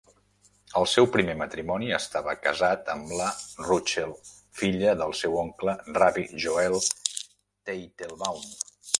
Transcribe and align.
Al 0.79 0.85
seu 0.91 1.07
primer 1.15 1.33
matrimoni, 1.39 1.89
estava 1.97 2.31
casat 2.45 2.87
amb 2.93 3.11
la 3.19 3.27
Ruchel, 3.65 4.15
filla 4.61 4.95
del 5.01 5.13
seu 5.19 5.35
oncle 5.41 5.75
Rabbi 5.99 6.23
Joel 6.45 6.79
Teitelbaum. 6.89 8.49